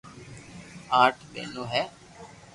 آٺ 1.03 1.15
ٻينو 1.31 1.63
ھي 1.71 1.83